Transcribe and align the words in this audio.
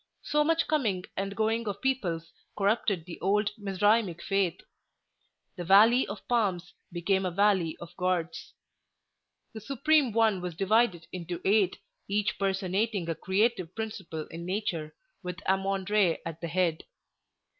So 0.23 0.43
much 0.43 0.67
coming 0.67 1.03
and 1.15 1.35
going 1.35 1.67
of 1.67 1.79
peoples 1.79 2.33
corrupted 2.57 3.05
the 3.05 3.21
old 3.21 3.51
Mizraimic 3.55 4.23
faith. 4.23 4.59
The 5.57 5.63
Valley 5.63 6.07
of 6.07 6.27
Palms 6.27 6.73
became 6.91 7.23
a 7.23 7.29
Valley 7.29 7.77
of 7.79 7.95
Gods. 7.97 8.55
The 9.53 9.61
Supreme 9.61 10.11
One 10.11 10.41
was 10.41 10.55
divided 10.55 11.05
into 11.11 11.39
eight, 11.45 11.77
each 12.07 12.39
personating 12.39 13.07
a 13.09 13.13
creative 13.13 13.75
principle 13.75 14.25
in 14.29 14.43
nature, 14.43 14.95
with 15.21 15.39
Ammon 15.47 15.85
Re 15.87 16.17
at 16.25 16.41
the 16.41 16.47
head. 16.47 16.83